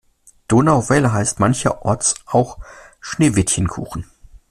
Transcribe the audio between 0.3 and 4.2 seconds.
Donauwelle heißt mancherorts auch Schneewittchenkuchen.